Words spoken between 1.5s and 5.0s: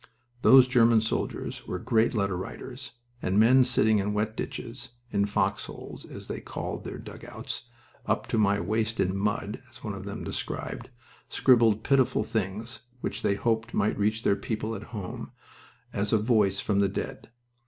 were great letter writers, and men sitting in wet ditches,